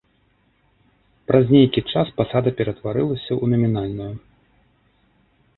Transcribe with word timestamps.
Праз 1.31 1.45
нейкі 1.57 1.83
час 1.93 2.07
пасада 2.21 2.49
ператварылася 2.63 3.27
ў 3.27 3.45
намінальную. 3.53 4.09